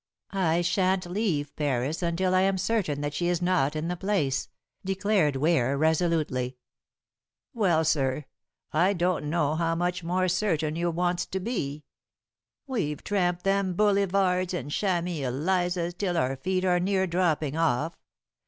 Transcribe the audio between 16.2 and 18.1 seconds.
feet are near dropping off.